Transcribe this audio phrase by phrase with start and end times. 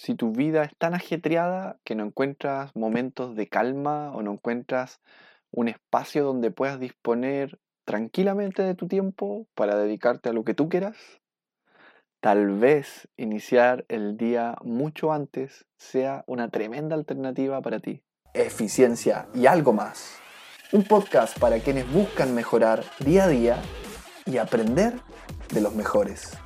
[0.00, 5.02] si tu vida es tan ajetreada que no encuentras momentos de calma o no encuentras
[5.50, 10.70] un espacio donde puedas disponer tranquilamente de tu tiempo para dedicarte a lo que tú
[10.70, 10.96] quieras,
[12.20, 18.02] tal vez iniciar el día mucho antes sea una tremenda alternativa para ti.
[18.32, 20.18] Eficiencia y algo más.
[20.72, 23.62] Un podcast para quienes buscan mejorar día a día
[24.24, 24.94] y aprender
[25.52, 26.38] de los mejores.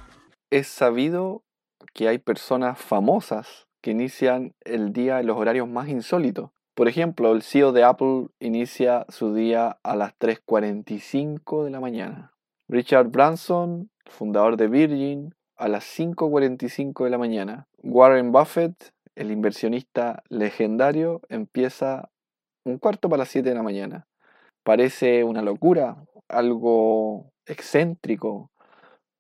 [0.51, 1.45] Es sabido
[1.93, 6.51] que hay personas famosas que inician el día en los horarios más insólitos.
[6.75, 12.33] Por ejemplo, el CEO de Apple inicia su día a las 3.45 de la mañana.
[12.69, 17.69] Richard Branson, fundador de Virgin, a las 5.45 de la mañana.
[17.83, 22.11] Warren Buffett, el inversionista legendario, empieza
[22.65, 24.07] un cuarto para las 7 de la mañana.
[24.65, 28.51] Parece una locura, algo excéntrico,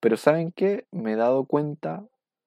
[0.01, 0.87] pero ¿saben qué?
[0.91, 2.05] Me he dado cuenta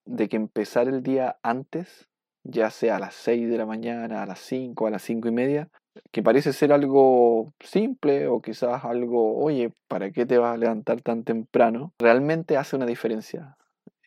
[0.08, 2.08] de que empezar el día antes,
[2.44, 5.32] ya sea a las 6 de la mañana, a las 5, a las 5 y
[5.32, 5.70] media,
[6.12, 11.02] que parece ser algo simple o quizás algo, oye, ¿para qué te vas a levantar
[11.02, 11.94] tan temprano?
[12.00, 13.58] Realmente hace una diferencia.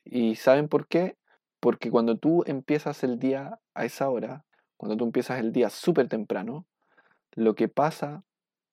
[0.04, 1.16] ¿Y saben por qué?
[1.60, 4.44] Porque cuando tú empiezas el día a esa hora,
[4.76, 6.64] cuando tú empiezas el día súper temprano,
[7.34, 8.24] lo que pasa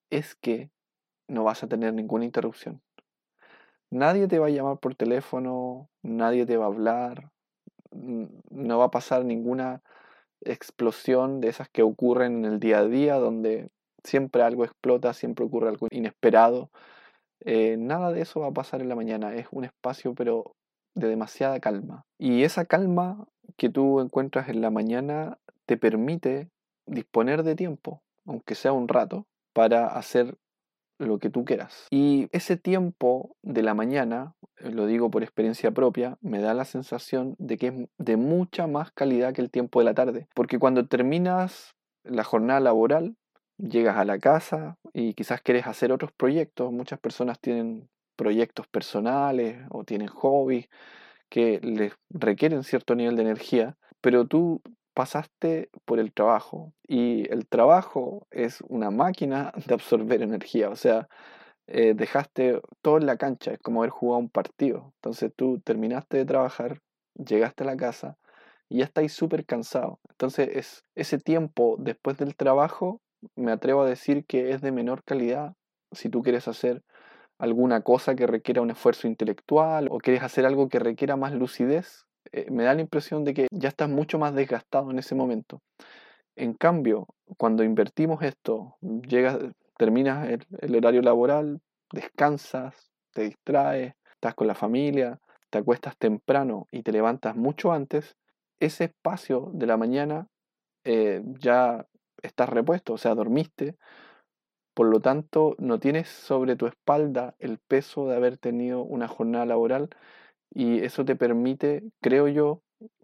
[0.10, 0.70] es que
[1.28, 2.82] no vas a tener ninguna interrupción.
[3.90, 7.32] Nadie te va a llamar por teléfono, nadie te va a hablar,
[7.92, 9.82] no va a pasar ninguna
[10.42, 13.70] explosión de esas que ocurren en el día a día, donde
[14.04, 16.70] siempre algo explota, siempre ocurre algo inesperado.
[17.42, 20.56] Eh, nada de eso va a pasar en la mañana, es un espacio pero
[20.96, 22.06] de demasiada calma.
[22.18, 26.50] Y esa calma que tú encuentras en la mañana te permite
[26.86, 30.38] disponer de tiempo, aunque sea un rato, para hacer
[31.00, 31.88] lo que tú quieras.
[31.92, 36.66] Y ese tiempo de la mañana, eh, lo digo por experiencia propia, me da la
[36.66, 40.28] sensación de que es de mucha más calidad que el tiempo de la tarde.
[40.34, 43.16] Porque cuando terminas la jornada laboral,
[43.58, 46.72] llegas a la casa y quizás quieres hacer otros proyectos.
[46.72, 50.68] Muchas personas tienen proyectos personales o tienen hobbies
[51.30, 54.62] que les requieren cierto nivel de energía, pero tú
[54.98, 61.08] pasaste por el trabajo y el trabajo es una máquina de absorber energía, o sea,
[61.68, 64.94] eh, dejaste todo en la cancha, es como haber jugado un partido.
[64.96, 66.82] Entonces tú terminaste de trabajar,
[67.14, 68.18] llegaste a la casa
[68.70, 70.00] y ya estáis súper cansado.
[70.10, 73.00] Entonces es, ese tiempo después del trabajo,
[73.36, 75.54] me atrevo a decir que es de menor calidad
[75.92, 76.82] si tú quieres hacer
[77.38, 82.08] alguna cosa que requiera un esfuerzo intelectual o quieres hacer algo que requiera más lucidez,
[82.38, 85.62] eh, me da la impresión de que ya estás mucho más desgastado en ese momento.
[86.36, 89.40] En cambio, cuando invertimos esto, llegas,
[89.76, 91.62] terminas el, horario laboral,
[91.92, 98.16] descansas, te distraes, estás con la familia, te acuestas temprano y te levantas mucho antes,
[98.60, 100.28] ese espacio de la mañana
[100.84, 101.88] eh, ya
[102.22, 103.78] estás repuesto, o sea, dormiste,
[104.76, 109.48] por lo tanto no tienes sobre tu espalda el peso de haber tenido una jornada
[109.48, 109.90] laboral
[110.54, 112.62] y eso te permite, creo yo,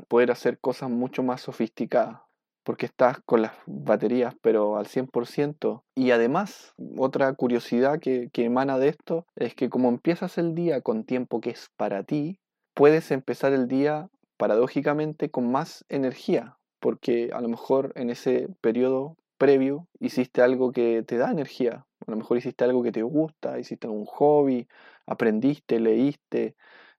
[0.07, 2.21] poder hacer cosas mucho más sofisticadas
[2.63, 5.83] porque estás con las baterías pero al 100%.
[5.95, 10.81] Y además, otra curiosidad que, que, emana de esto es que como empiezas el día
[10.81, 12.39] con tiempo que es para ti,
[12.73, 19.15] puedes empezar el día paradójicamente con más energía, porque a lo mejor en ese periodo
[19.37, 23.59] previo hiciste algo que te da energía, a lo mejor hiciste algo que te gusta,
[23.59, 24.67] hiciste algún hobby,
[25.05, 26.55] aprendiste, leíste,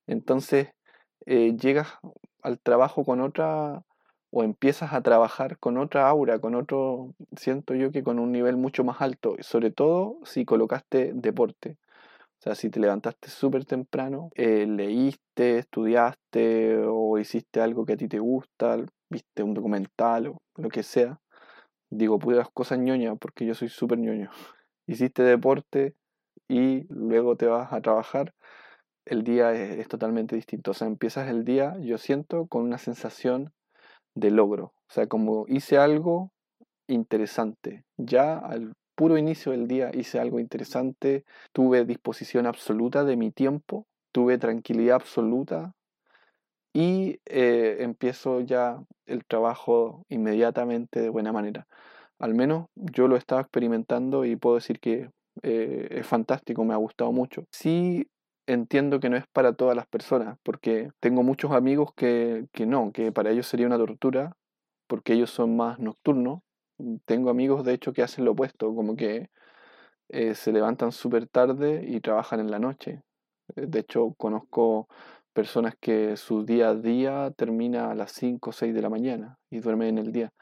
[0.06, 0.68] entonces
[1.26, 1.88] eh, llegas
[2.42, 3.82] al trabajo con otra,
[4.30, 8.56] o empiezas a trabajar con otra aura, con otro, siento yo que con un nivel
[8.56, 11.78] mucho más alto, sobre todo si colocaste deporte.
[12.40, 17.96] O sea, si te levantaste súper temprano, eh, leíste, estudiaste o hiciste algo que a
[17.96, 18.76] ti te gusta,
[19.08, 21.20] viste un documental o lo que sea.
[21.90, 24.30] Digo puras cosas ñoñas porque yo soy súper ñoño.
[24.86, 25.94] Hiciste deporte
[26.48, 28.34] y luego te vas a trabajar
[29.06, 30.72] el día es, totalmente distinto.
[30.72, 33.52] O sea, empiezas el día, yo siento, con una sensación
[34.14, 34.72] de logro.
[34.88, 36.30] O sea, como hice algo
[36.86, 37.84] interesante.
[37.96, 43.86] Ya al puro inicio del día hice algo interesante, tuve disposición absoluta de mi tiempo,
[44.12, 45.72] tuve tranquilidad absoluta
[46.72, 51.66] y eh, empiezo ya el trabajo inmediatamente de buena manera.
[52.18, 55.10] Al menos yo lo estaba experimentando y puedo decir que
[55.42, 57.44] eh, es fantástico, me ha gustado mucho.
[57.50, 58.06] Sí
[58.46, 62.92] entiendo que no es para todas las personas, porque tengo muchos amigos que, que no,
[62.92, 64.36] que para ellos sería una tortura,
[64.86, 66.40] porque ellos son más nocturnos.
[67.04, 69.30] Tengo amigos, de hecho, que hacen lo opuesto, como que
[70.08, 73.02] eh, se levantan súper tarde y trabajan en la noche.
[73.56, 74.88] Eh, de hecho, conozco
[75.32, 79.38] personas que su día a día termina a las 5 o 6 de la mañana
[79.50, 80.32] y duermen en el día.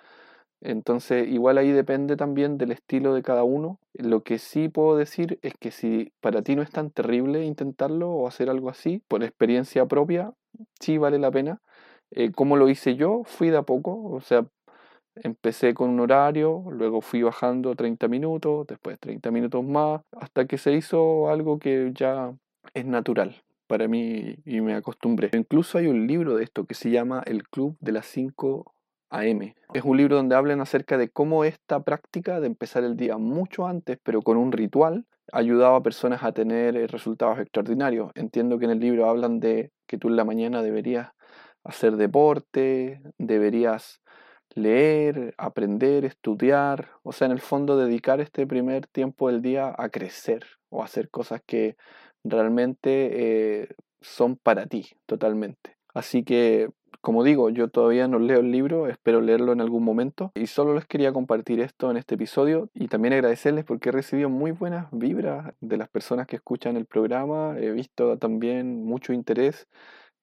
[0.64, 3.80] Entonces, igual ahí depende también del estilo de cada uno.
[3.94, 8.10] Lo que sí puedo decir es que si para ti no es tan terrible intentarlo
[8.10, 10.32] o hacer algo así, por experiencia propia,
[10.80, 11.60] sí vale la pena.
[12.12, 14.46] Eh, como lo hice yo, fui de a poco, o sea,
[15.16, 20.58] empecé con un horario, luego fui bajando 30 minutos, después 30 minutos más, hasta que
[20.58, 22.32] se hizo algo que ya
[22.74, 25.30] es natural para mí y me acostumbré.
[25.34, 28.74] Incluso hay un libro de esto que se llama El Club de las 5
[29.12, 29.54] AM.
[29.74, 33.66] Es un libro donde hablan acerca de cómo esta práctica de empezar el día mucho
[33.66, 38.10] antes, pero con un ritual, ayudaba a personas a tener eh, resultados extraordinarios.
[38.14, 41.10] Entiendo que en el libro hablan de que tú en la mañana deberías
[41.64, 44.00] hacer deporte, deberías
[44.54, 49.88] leer, aprender, estudiar, o sea, en el fondo dedicar este primer tiempo del día a
[49.88, 51.76] crecer o a hacer cosas que
[52.24, 53.68] realmente eh,
[54.00, 55.78] son para ti totalmente.
[55.94, 56.68] Así que,
[57.00, 60.74] como digo, yo todavía no leo el libro, espero leerlo en algún momento y solo
[60.74, 64.86] les quería compartir esto en este episodio y también agradecerles porque he recibido muy buenas
[64.92, 69.66] vibras de las personas que escuchan el programa, he visto también mucho interés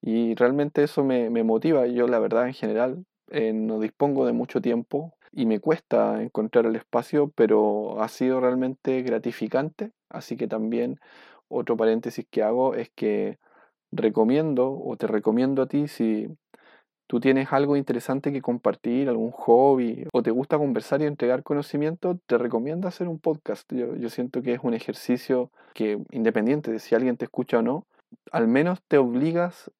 [0.02, 1.86] y realmente eso me, motiva.
[1.86, 6.66] Yo la verdad en general eh, no dispongo de mucho tiempo y me cuesta encontrar
[6.66, 9.92] el espacio, pero ha sido realmente gratificante.
[10.08, 10.98] Así que también
[11.48, 13.38] otro paréntesis que hago es que
[13.92, 16.28] recomiendo o te recomiendo a ti si
[17.10, 22.20] tú tienes algo interesante que compartir, algún hobby o te gusta conversar y entregar conocimiento,
[22.26, 23.68] te recomiendo hacer un podcast.
[23.72, 27.62] Yo, yo siento que es un ejercicio que independiente de si alguien te escucha o
[27.62, 27.84] no,
[28.30, 29.72] al menos te obligas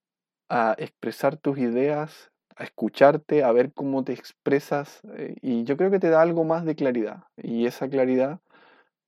[0.49, 5.93] a expresar tus ideas a escucharte, a ver cómo te expresas eh, y yo creo
[5.93, 8.41] que te da algo más de claridad y esa claridad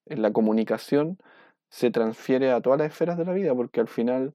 [0.06, 1.18] en la comunicación
[1.70, 4.32] se transfiere a todas las esferas de la vida porque al final,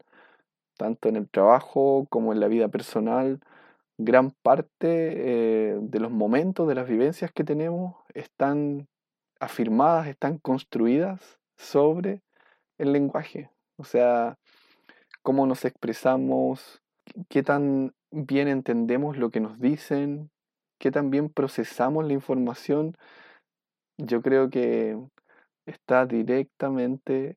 [0.75, 3.39] tanto en el trabajo como en la vida personal,
[3.97, 8.87] gran parte eh, de los momentos, de las vivencias que tenemos están
[9.39, 12.21] afirmadas, están construidas sobre
[12.77, 13.49] el lenguaje.
[13.77, 14.37] O sea,
[15.21, 16.81] cómo nos expresamos,
[17.29, 20.29] qué tan bien entendemos lo que nos dicen,
[20.79, 22.95] qué tan bien procesamos la información,
[23.97, 24.97] yo creo que
[25.65, 27.35] está directamente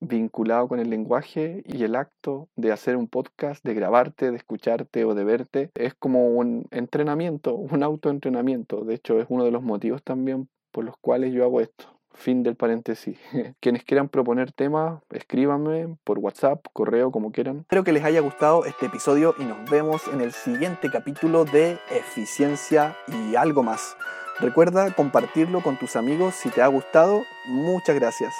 [0.00, 5.04] vinculado con el lenguaje y el acto de hacer un podcast, de grabarte, de escucharte
[5.04, 8.84] o de verte, es como un entrenamiento, un autoentrenamiento.
[8.84, 11.84] De hecho, es uno de los motivos también por los cuales yo hago esto.
[12.12, 13.18] Fin del paréntesis.
[13.60, 17.60] Quienes quieran proponer temas, escríbanme por WhatsApp, correo, como quieran.
[17.60, 21.78] Espero que les haya gustado este episodio y nos vemos en el siguiente capítulo de
[21.90, 23.96] Eficiencia y algo más.
[24.40, 27.22] Recuerda compartirlo con tus amigos si te ha gustado.
[27.46, 28.34] Muchas gracias.